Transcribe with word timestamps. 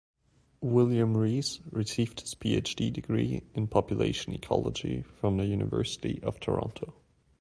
William 0.61 1.15
Rees 1.15 1.59
received 1.69 2.21
his 2.21 2.33
PhD 2.33 2.91
degree 2.91 3.43
in 3.53 3.67
population 3.67 4.33
ecology 4.33 5.03
from 5.19 5.37
the 5.37 5.45
University 5.45 6.19
of 6.23 6.39
Toronto. 6.39 6.95